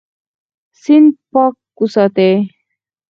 سیند 0.81 1.09
پاک 1.31 1.55
وساتئ. 1.81 2.31